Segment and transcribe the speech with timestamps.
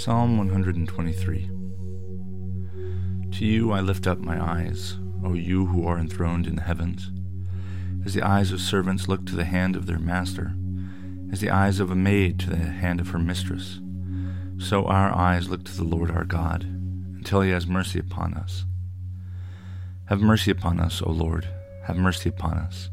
[0.00, 1.50] Psalm 123
[3.32, 7.10] To you I lift up my eyes, O you who are enthroned in the heavens.
[8.06, 10.54] As the eyes of servants look to the hand of their master,
[11.30, 13.80] as the eyes of a maid to the hand of her mistress,
[14.56, 18.64] so our eyes look to the Lord our God, until he has mercy upon us.
[20.06, 21.46] Have mercy upon us, O Lord,
[21.84, 22.88] have mercy upon us,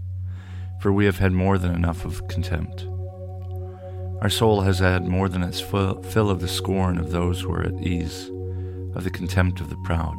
[0.82, 2.86] for we have had more than enough of contempt.
[4.22, 7.64] Our soul has had more than its fill of the scorn of those who are
[7.64, 8.30] at ease,
[8.96, 10.18] of the contempt of the proud.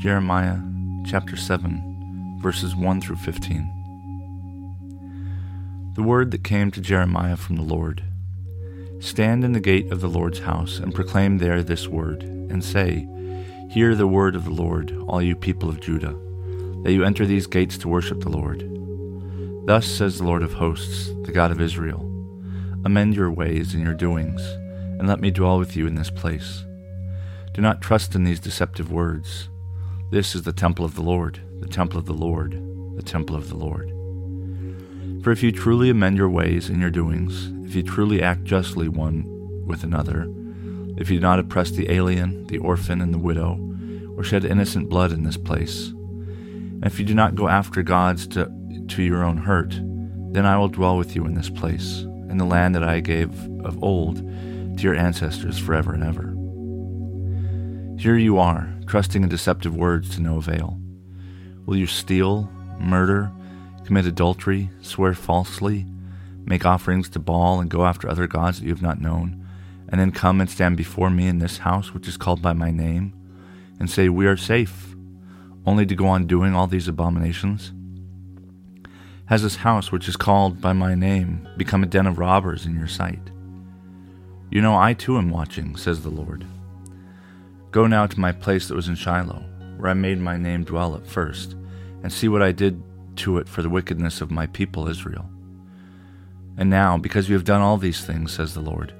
[0.00, 0.58] Jeremiah
[1.04, 3.68] chapter 7, verses 1 through 15.
[5.96, 8.04] The word that came to Jeremiah from the Lord
[9.00, 13.08] Stand in the gate of the Lord's house, and proclaim there this word, and say,
[13.68, 16.14] Hear the word of the Lord, all you people of Judah,
[16.84, 18.71] that you enter these gates to worship the Lord.
[19.64, 22.00] Thus says the Lord of hosts, the God of Israel
[22.84, 24.42] Amend your ways and your doings,
[24.98, 26.64] and let me dwell with you in this place.
[27.54, 29.48] Do not trust in these deceptive words.
[30.10, 32.60] This is the temple of the Lord, the temple of the Lord,
[32.96, 33.88] the temple of the Lord.
[35.22, 38.88] For if you truly amend your ways and your doings, if you truly act justly
[38.88, 39.24] one
[39.64, 40.28] with another,
[40.96, 43.60] if you do not oppress the alien, the orphan, and the widow,
[44.16, 48.26] or shed innocent blood in this place, and if you do not go after gods
[48.26, 48.46] to
[48.88, 49.80] to your own hurt,
[50.32, 53.30] then I will dwell with you in this place, in the land that I gave
[53.64, 56.34] of old to your ancestors forever and ever.
[58.00, 60.78] Here you are, trusting in deceptive words to no avail.
[61.66, 62.50] Will you steal,
[62.80, 63.30] murder,
[63.84, 65.86] commit adultery, swear falsely,
[66.44, 69.46] make offerings to Baal, and go after other gods that you have not known,
[69.88, 72.70] and then come and stand before me in this house which is called by my
[72.70, 73.12] name,
[73.78, 74.96] and say, We are safe,
[75.66, 77.72] only to go on doing all these abominations?
[79.26, 82.74] Has this house, which is called by my name, become a den of robbers in
[82.74, 83.30] your sight?
[84.50, 86.44] You know, I too am watching, says the Lord.
[87.70, 89.44] Go now to my place that was in Shiloh,
[89.76, 91.54] where I made my name dwell at first,
[92.02, 92.82] and see what I did
[93.16, 95.30] to it for the wickedness of my people Israel.
[96.58, 98.92] And now, because you have done all these things, says the Lord,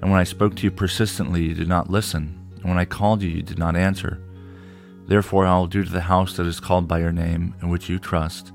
[0.00, 3.22] and when I spoke to you persistently, you did not listen, and when I called
[3.22, 4.20] you, you did not answer,
[5.06, 7.88] therefore I will do to the house that is called by your name, in which
[7.88, 8.52] you trust,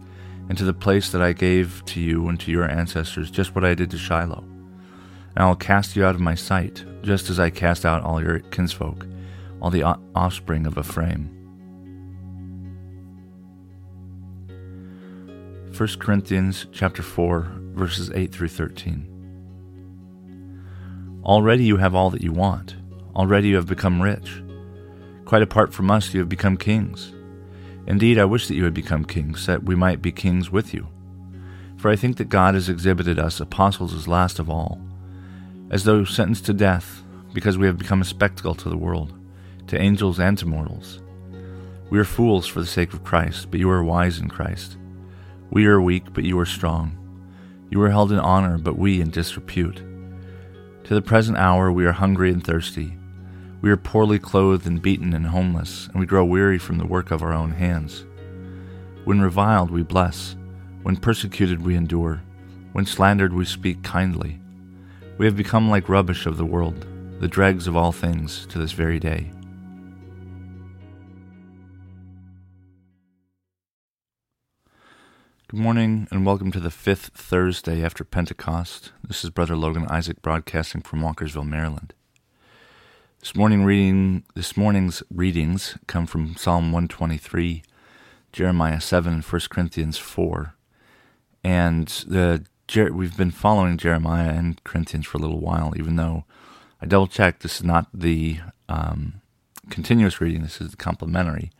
[0.52, 3.64] and to the place that I gave to you and to your ancestors, just what
[3.64, 4.44] I did to Shiloh.
[4.44, 8.22] And I will cast you out of my sight, just as I cast out all
[8.22, 9.08] your kinsfolk,
[9.62, 11.30] all the offspring of Ephraim.
[15.78, 19.08] 1 Corinthians chapter 4 verses 8 through 13.
[21.24, 22.76] Already you have all that you want.
[23.16, 24.44] Already you have become rich.
[25.24, 27.14] Quite apart from us you have become kings.
[27.88, 30.88] Indeed, I wish that you had become kings, that we might be kings with you.
[31.78, 34.80] For I think that God has exhibited us apostles as last of all,
[35.72, 37.04] as though sentenced to death,
[37.34, 39.14] because we have become a spectacle to the world,
[39.68, 41.02] to angels and to mortals.
[41.90, 44.78] We are fools for the sake of Christ, but you are wise in Christ.
[45.50, 46.98] We are weak, but you are strong.
[47.70, 49.82] You are held in honor, but we in disrepute.
[50.86, 52.98] To the present hour we are hungry and thirsty.
[53.62, 57.12] We are poorly clothed and beaten and homeless, and we grow weary from the work
[57.12, 58.06] of our own hands.
[59.04, 60.36] When reviled, we bless.
[60.82, 62.24] When persecuted, we endure.
[62.74, 64.40] When slandered, we speak kindly.
[65.20, 66.88] We have become like rubbish of the world,
[67.20, 69.32] the dregs of all things, to this very day.
[75.50, 78.92] Good morning, and welcome to the fifth Thursday after Pentecost.
[79.08, 81.94] This is Brother Logan Isaac broadcasting from Walkersville, Maryland.
[83.22, 87.62] This morning reading this morning's readings come from Psalm 123,
[88.34, 90.56] Jeremiah 7, and 1 Corinthians 4.
[91.44, 92.44] And the
[92.92, 96.26] we've been following Jeremiah and Corinthians for a little while, even though
[96.82, 99.22] I double checked this is not the um,
[99.70, 101.52] continuous reading, this is the complementary.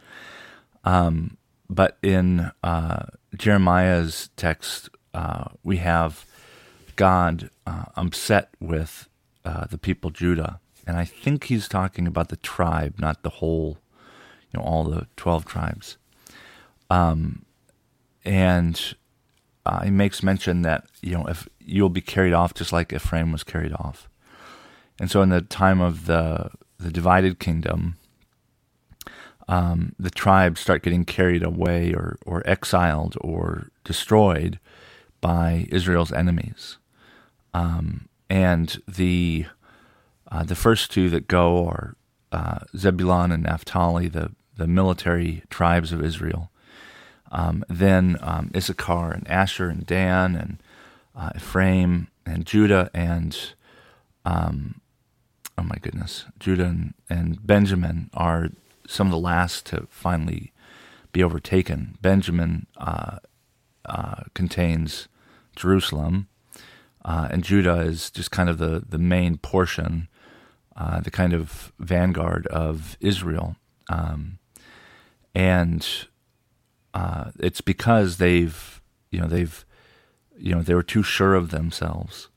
[0.84, 1.38] Um,
[1.70, 3.06] but in uh,
[3.38, 6.26] Jeremiah's text, uh, we have
[6.96, 9.08] God uh, upset with
[9.46, 10.60] uh, the people Judah
[10.92, 13.78] and I think he's talking about the tribe, not the whole,
[14.52, 15.98] you know, all the twelve tribes.
[16.90, 17.46] Um,
[18.26, 18.96] and
[19.66, 23.32] uh, he makes mention that you know if you'll be carried off just like Ephraim
[23.32, 24.10] was carried off,
[25.00, 27.96] and so in the time of the the divided kingdom,
[29.48, 34.60] um, the tribes start getting carried away or or exiled or destroyed
[35.22, 36.80] by Israel's enemies,
[37.54, 39.46] um, and the
[40.32, 41.96] uh, the first two that go are
[42.32, 46.52] uh, Zebulun and Naphtali, the the military tribes of Israel.
[47.32, 50.62] Um, then um, Issachar and Asher and Dan and
[51.16, 53.54] uh, Ephraim and Judah and
[54.26, 54.82] um,
[55.58, 58.50] oh my goodness, Judah and, and, Benjamin are
[58.88, 60.52] some of the last to finally
[61.12, 61.98] be overtaken.
[62.02, 63.18] Benjamin uh,
[63.86, 65.08] uh, contains
[65.56, 66.28] Jerusalem,
[67.04, 70.08] uh, and Judah is just kind of the the main portion,
[70.76, 73.56] uh, the kind of vanguard of Israel.
[73.90, 74.40] Um,
[75.34, 75.88] and
[76.94, 78.82] uh, it's because they've
[79.12, 79.66] you know they've
[80.38, 82.30] you know they were too sure of themselves.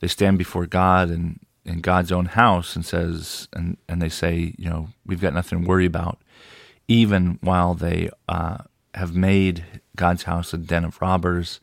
[0.00, 4.54] They stand before God and in God's own house and says and and they say
[4.56, 6.18] you know we've got nothing to worry about,
[6.86, 8.58] even while they uh,
[8.94, 9.64] have made
[9.96, 11.60] God's house a den of robbers,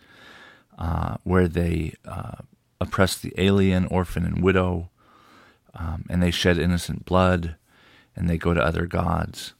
[0.78, 2.38] uh, where they uh,
[2.80, 4.90] oppress the alien, orphan, and widow,
[5.76, 7.56] um, and they shed innocent blood,
[8.16, 9.54] and they go to other gods.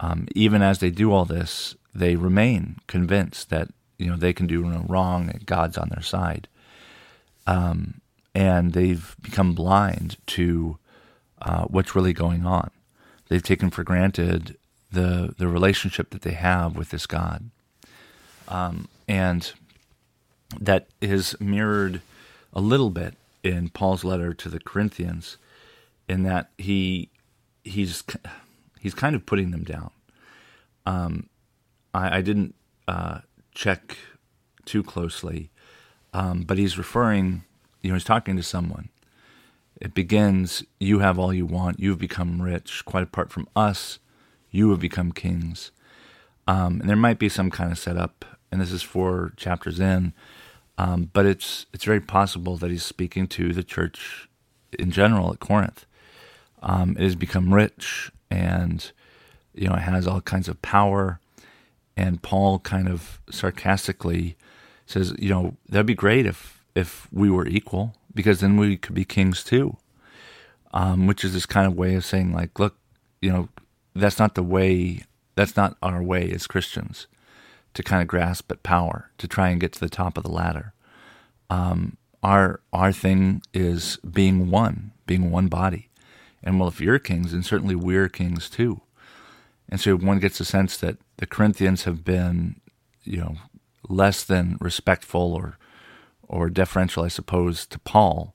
[0.00, 3.68] Um, even as they do all this, they remain convinced that
[3.98, 6.48] you know they can do no wrong and God's on their side,
[7.46, 8.00] um,
[8.34, 10.78] and they've become blind to
[11.40, 12.70] uh, what's really going on.
[13.28, 14.56] They've taken for granted
[14.90, 17.50] the the relationship that they have with this God,
[18.48, 19.52] um, and
[20.60, 22.00] that is mirrored
[22.52, 25.36] a little bit in Paul's letter to the Corinthians,
[26.12, 27.08] in that he
[27.64, 28.04] he's
[28.78, 29.90] he's kind of putting them down.
[30.84, 31.28] Um,
[31.94, 32.54] I, I didn't
[32.86, 33.20] uh,
[33.54, 33.96] check
[34.64, 35.50] too closely,
[36.12, 37.44] um, but he's referring,
[37.80, 38.90] you know, he's talking to someone.
[39.80, 43.98] It begins, You have all you want, you've become rich, quite apart from us,
[44.50, 45.72] you have become kings.
[46.46, 50.12] Um, and there might be some kind of setup, and this is four chapters in,
[50.76, 54.28] um, but it's it's very possible that he's speaking to the church
[54.78, 55.86] in general at Corinth.
[56.62, 58.90] Um, it has become rich, and
[59.54, 61.20] you know it has all kinds of power
[61.96, 64.36] and Paul kind of sarcastically
[64.86, 68.94] says, you know, that'd be great if if we were equal, because then we could
[68.94, 69.76] be kings too.
[70.74, 72.78] Um, which is this kind of way of saying, like, look,
[73.20, 73.50] you know,
[73.94, 75.04] that's not the way.
[75.34, 77.06] That's not our way as Christians
[77.74, 80.30] to kind of grasp at power to try and get to the top of the
[80.30, 80.72] ladder.
[81.50, 85.88] Um, our our thing is being one, being one body.
[86.42, 88.80] And well, if you're kings, then certainly we're kings too.
[89.68, 92.60] And so one gets a sense that the Corinthians have been,
[93.04, 93.36] you know,
[93.88, 95.58] less than respectful or
[96.28, 98.34] or deferential, I suppose, to Paul.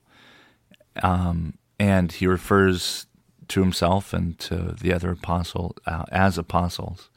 [1.02, 3.06] Um, and he refers
[3.48, 7.10] to himself and to the other apostle uh, as apostles.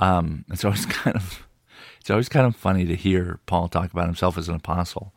[0.00, 1.46] Um, and so it's kind of
[2.00, 5.12] it's always kind of funny to hear Paul talk about himself as an apostle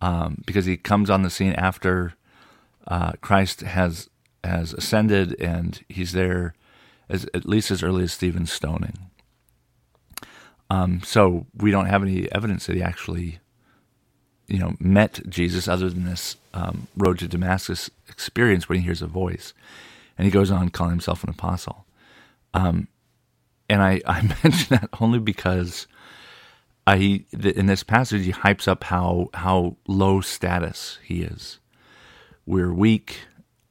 [0.00, 2.14] um, because he comes on the scene after
[2.86, 4.08] uh, Christ has
[4.44, 6.54] has ascended and he's there
[7.08, 9.10] as at least as early as Stephen's stoning.
[10.70, 13.40] Um, so we don't have any evidence that he actually,
[14.46, 19.02] you know, met Jesus other than this um, road to Damascus experience when he hears
[19.02, 19.52] a voice,
[20.16, 21.84] and he goes on calling himself an apostle.
[22.54, 22.88] Um,
[23.68, 25.86] and I, I mention that only because
[26.86, 31.58] I in this passage he hypes up how how low status he is.
[32.46, 33.20] We're weak.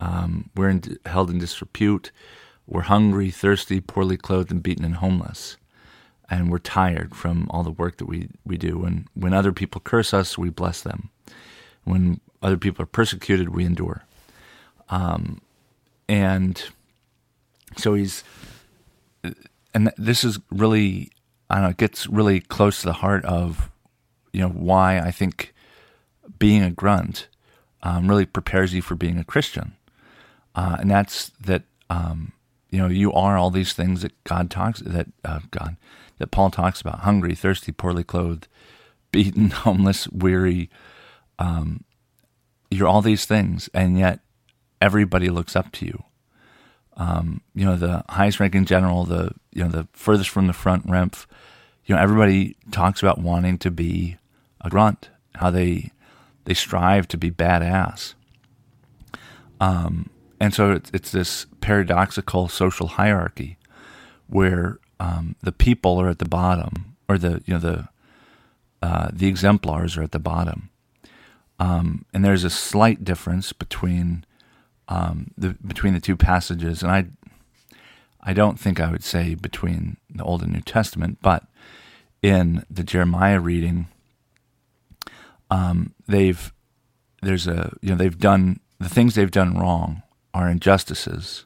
[0.01, 2.11] Um, we're in, held in disrepute.
[2.67, 5.57] We're hungry, thirsty, poorly clothed, and beaten and homeless.
[6.29, 8.83] And we're tired from all the work that we, we do.
[8.83, 11.09] And when other people curse us, we bless them.
[11.83, 14.03] When other people are persecuted, we endure.
[14.89, 15.41] Um,
[16.09, 16.61] and
[17.77, 18.23] so he's,
[19.73, 21.11] and this is really,
[21.49, 23.69] I don't know, it gets really close to the heart of,
[24.33, 25.53] you know, why I think
[26.39, 27.27] being a grunt
[27.83, 29.75] um, really prepares you for being a Christian.
[30.55, 32.33] Uh, and that's that um,
[32.71, 35.75] you know, you are all these things that God talks that uh, God
[36.17, 38.47] that Paul talks about: hungry, thirsty, poorly clothed,
[39.11, 40.69] beaten, homeless, weary.
[41.37, 41.83] Um,
[42.69, 44.21] you're all these things, and yet
[44.79, 46.03] everybody looks up to you.
[46.95, 50.87] Um, you know, the highest ranking general, the you know the furthest from the front,
[50.87, 51.25] REMF.
[51.85, 54.17] You know, everybody talks about wanting to be
[54.61, 55.91] a grunt, how they
[56.45, 58.13] they strive to be badass.
[59.59, 60.09] Um,
[60.41, 63.59] and so it's, it's this paradoxical social hierarchy
[64.25, 67.89] where um, the people are at the bottom, or the you know the
[68.81, 70.71] uh, the exemplars are at the bottom.
[71.59, 74.25] Um, and there's a slight difference between
[74.87, 77.05] um, the between the two passages, and I
[78.19, 81.43] I don't think I would say between the Old and New Testament, but
[82.23, 83.89] in the Jeremiah reading,
[85.51, 86.51] um, they've
[87.21, 90.01] there's a you know they've done the things they've done wrong
[90.33, 91.45] are injustices.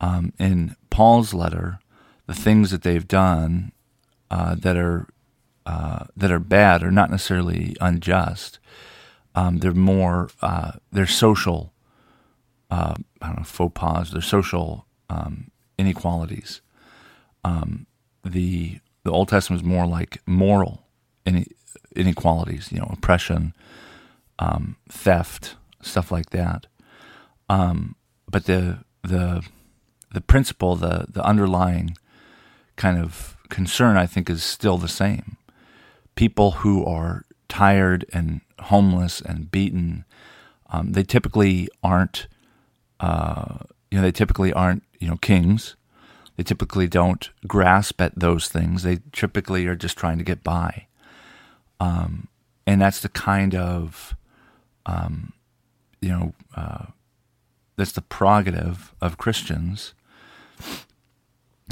[0.00, 1.78] Um, in Paul's letter,
[2.26, 3.72] the things that they've done
[4.30, 5.08] uh, that are
[5.64, 8.58] uh, that are bad are not necessarily unjust.
[9.34, 11.72] Um, they're more uh, they're social.
[12.70, 14.10] Uh, I don't know faux pas.
[14.10, 16.60] They're social um, inequalities.
[17.44, 17.86] Um,
[18.24, 20.86] the the Old Testament is more like moral
[21.94, 22.70] inequalities.
[22.70, 23.54] You know, oppression,
[24.38, 26.66] um, theft, stuff like that.
[27.48, 27.96] Um,
[28.28, 29.44] but the the
[30.12, 31.96] the principle, the the underlying
[32.76, 35.36] kind of concern, I think, is still the same.
[36.14, 40.04] People who are tired and homeless and beaten,
[40.70, 42.26] um, they typically aren't,
[43.00, 43.58] uh,
[43.90, 45.76] you know, they typically aren't, you know, kings.
[46.36, 48.82] They typically don't grasp at those things.
[48.82, 50.86] They typically are just trying to get by.
[51.80, 52.28] Um,
[52.66, 54.16] and that's the kind of,
[54.84, 55.32] um,
[56.00, 56.86] you know, uh,
[57.76, 59.94] that's the prerogative of Christians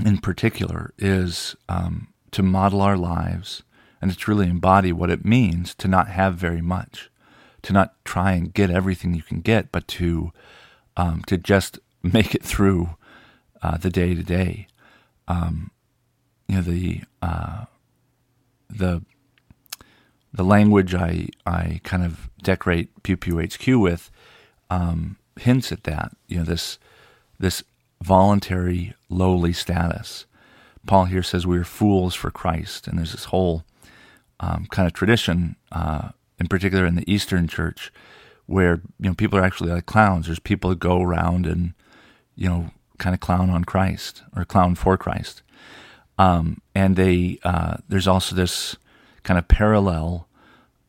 [0.05, 3.63] in particular is um, to model our lives
[4.03, 7.11] and to truly embody what it means to not have very much,
[7.63, 10.33] to not try and get everything you can get, but to
[10.97, 12.97] um, to just make it through
[13.63, 14.69] uh, the day to day.
[16.49, 17.65] You know the uh,
[18.69, 19.03] the
[20.33, 24.11] the language I I kind of decorate Pew Pew HQ with
[24.71, 26.13] um, hints at that.
[26.29, 26.79] You know this
[27.39, 27.63] this
[28.03, 30.27] voluntary lowly status.
[30.87, 33.65] Paul here says we are fools for Christ, and there's this whole
[34.41, 37.93] um, kind of tradition, uh, in particular in the Eastern Church,
[38.47, 40.27] where you know people are actually like clowns.
[40.27, 41.75] There's people who go around and
[42.37, 45.43] you know kind of clown on Christ or clown for Christ,
[46.19, 48.77] um, and they uh, there's also this
[49.23, 50.29] kind of parallel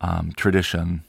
[0.02, 1.04] um, tradition.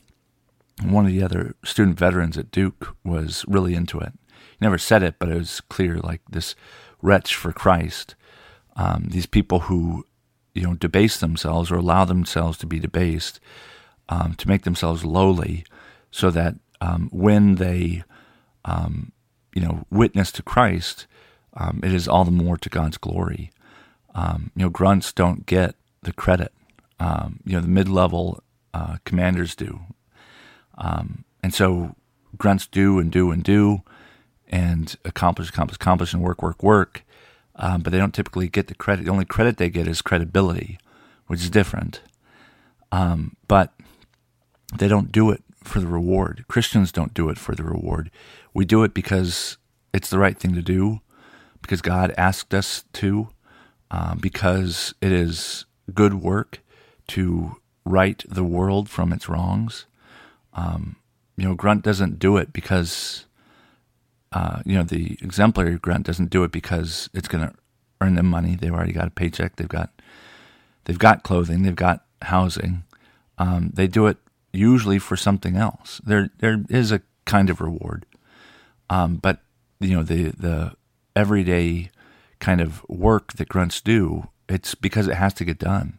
[0.93, 4.13] One of the other student veterans at Duke was really into it.
[4.29, 6.55] He never said it, but it was clear like this
[7.03, 8.15] wretch for Christ.
[8.77, 10.07] Um, these people who,
[10.55, 13.41] you know, debase themselves or allow themselves to be debased,
[14.09, 15.65] um, to make themselves lowly,
[16.11, 18.05] so that um, when they,
[18.65, 19.13] um,
[19.55, 21.07] you know, witness to Christ,
[21.55, 23.51] um, it is all the more to God's glory.
[24.15, 26.53] Um, you know, grunts don't get the credit.
[27.01, 29.81] you know, the mid-level uh, commanders do,
[30.79, 31.95] and so
[32.37, 33.83] grunts do and do and do
[34.49, 37.05] and accomplish, accomplish, accomplish, and work, work, work.
[37.57, 39.05] Um, but they don't typically get the credit.
[39.05, 40.79] The only credit they get is credibility,
[41.27, 42.03] which is different.
[42.93, 43.73] Um, but
[44.79, 46.45] they don't do it for the reward.
[46.49, 48.11] Christians don't do it for the reward.
[48.53, 49.57] We do it because
[49.93, 51.01] it's the right thing to do,
[51.63, 53.29] because God asked us to,
[53.91, 55.65] uh, because it is
[55.95, 56.61] good work
[57.09, 59.87] to right the world from its wrongs.
[60.57, 60.97] Um,
[61.37, 63.27] you know, Grunt doesn't do it because
[64.33, 67.55] uh, you know, the exemplary grunt doesn't do it because it's going to
[68.03, 68.55] earn them money.
[68.55, 69.57] They've already got a paycheck.
[69.57, 69.91] They've got
[70.85, 71.63] they've got clothing.
[71.63, 72.85] They've got housing.
[73.39, 74.19] Um, they do it
[74.53, 76.03] usually for something else.
[76.05, 78.05] There there is a kind of reward,
[78.91, 79.41] um, but
[79.81, 80.75] you know the the
[81.15, 81.91] everyday
[82.39, 84.29] kind of work that grunts do.
[84.49, 85.99] It's because it has to get done.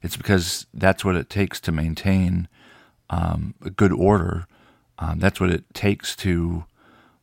[0.00, 2.48] It's because that's what it takes to maintain
[3.10, 4.46] um, a good order.
[4.98, 6.64] Um, that's what it takes to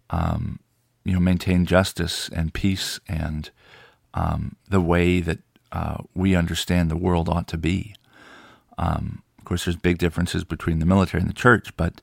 [0.09, 0.59] um,
[1.03, 3.49] you know, maintain justice and peace and
[4.13, 5.39] um, the way that
[5.71, 7.95] uh, we understand the world ought to be.
[8.77, 12.01] Um, of course, there's big differences between the military and the church, but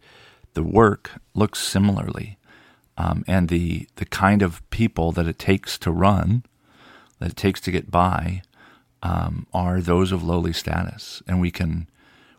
[0.54, 2.38] the work looks similarly,
[2.96, 6.44] um, and the the kind of people that it takes to run,
[7.18, 8.42] that it takes to get by,
[9.02, 11.88] are those of lowly status, and we can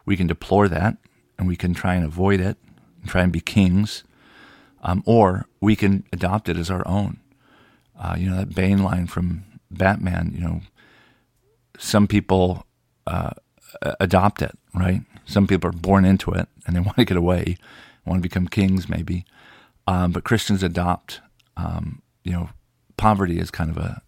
[0.06, 0.98] we can deplore that,
[1.40, 2.58] and we can try and avoid it,
[3.02, 4.04] and try and be kings
[4.82, 7.20] um, or we can adopt it as our own.
[8.00, 10.32] Uh, you know that Bane line from Batman.
[10.34, 10.62] You know,
[11.78, 12.66] some people
[13.06, 13.32] uh,
[14.00, 15.02] adopt it, right?
[15.26, 17.58] Some people are born into it and they want to get away,
[18.06, 19.26] want to become kings, maybe.
[19.88, 21.22] Um, but Christians adopt.
[21.58, 22.50] Um, you know,
[22.96, 24.02] poverty is kind of a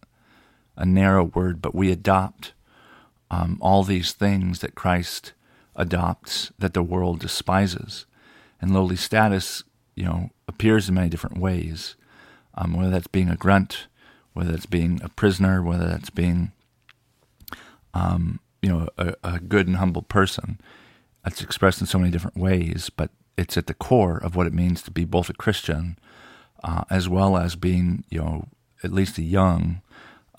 [0.77, 2.53] a narrow word, but we adopt
[3.29, 5.33] um, all these things that Christ
[5.75, 8.05] adopts that the world despises.
[8.59, 9.63] And lowly status,
[9.95, 11.95] you know, appears in many different ways,
[12.55, 13.87] um, whether that's being a grunt,
[14.33, 16.51] whether that's being a prisoner, whether that's being,
[17.93, 20.59] um, you know a, a good and humble person.
[21.25, 24.53] It's expressed in so many different ways, but it's at the core of what it
[24.53, 25.97] means to be both a Christian
[26.63, 28.47] uh, as well as being, you know,
[28.83, 29.81] at least a young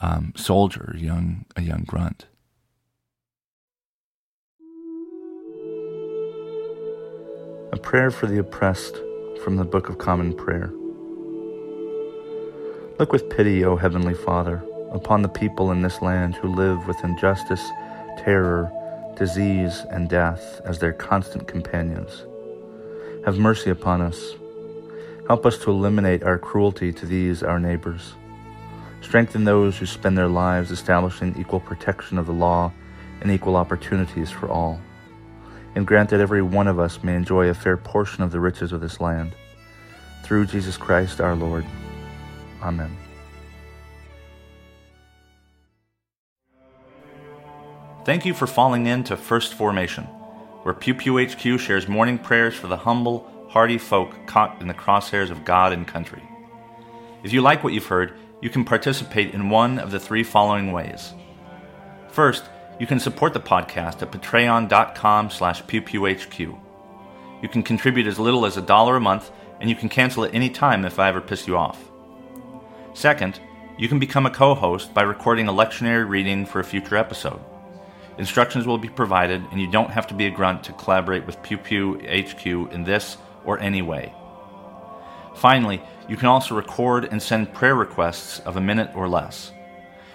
[0.01, 2.27] um, soldier, young a young grunt.
[7.75, 8.99] A prayer for the oppressed
[9.43, 10.71] from the Book of Common Prayer.
[12.99, 17.03] Look with pity, O Heavenly Father, upon the people in this land who live with
[17.03, 17.67] injustice,
[18.19, 18.71] terror,
[19.17, 22.27] disease, and death as their constant companions.
[23.25, 24.35] Have mercy upon us.
[25.27, 28.13] Help us to eliminate our cruelty to these, our neighbors.
[29.01, 32.71] Strengthen those who spend their lives establishing equal protection of the law
[33.23, 34.79] and equal opportunities for all.
[35.75, 38.73] And grant that every one of us may enjoy a fair portion of the riches
[38.73, 39.35] of this land.
[40.23, 41.65] Through Jesus Christ our Lord.
[42.63, 42.97] Amen.
[48.05, 50.05] Thank you for falling in to First Formation,
[50.65, 54.75] where Pew Pew HQ shares morning prayers for the humble, hardy folk caught in the
[54.75, 56.23] crosshairs of God and country.
[57.23, 60.73] If you like what you've heard, you can participate in one of the three following
[60.73, 61.15] ways.
[62.09, 62.45] First,
[62.83, 66.61] you can support the podcast at patreon.com slash pewpewhq.
[67.41, 70.35] You can contribute as little as a dollar a month, and you can cancel at
[70.35, 71.93] any time if I ever piss you off.
[72.93, 73.39] Second,
[73.79, 77.39] you can become a co-host by recording a lectionary reading for a future episode.
[78.19, 81.41] Instructions will be provided, and you don't have to be a grunt to collaborate with
[81.45, 84.13] Pew Pew HQ in this or any way.
[85.37, 89.53] Finally, you can also record and send prayer requests of a minute or less.